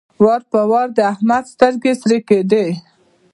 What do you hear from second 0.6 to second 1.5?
وار د احمد